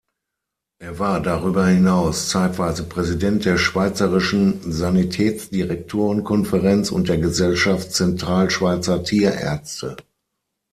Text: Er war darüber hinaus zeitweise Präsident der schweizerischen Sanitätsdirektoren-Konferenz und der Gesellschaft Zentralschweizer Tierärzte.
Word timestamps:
Er 0.79 0.97
war 0.97 1.19
darüber 1.21 1.67
hinaus 1.67 2.29
zeitweise 2.29 2.81
Präsident 2.85 3.45
der 3.45 3.59
schweizerischen 3.59 4.55
Sanitätsdirektoren-Konferenz 4.71 6.89
und 6.91 7.07
der 7.07 7.19
Gesellschaft 7.19 7.91
Zentralschweizer 7.91 9.03
Tierärzte. 9.03 9.97